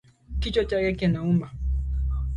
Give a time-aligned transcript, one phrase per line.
[0.39, 1.47] Kichwa chake kinauma.